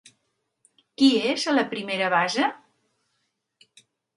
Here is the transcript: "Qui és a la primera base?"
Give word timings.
"Qui 1.01 1.09
és 1.33 1.45
a 1.53 1.55
la 1.57 1.65
primera 1.75 2.09
base?" 2.17 2.49